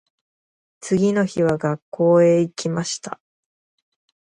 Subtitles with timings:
[0.79, 3.21] 次の日は学校へ行きました。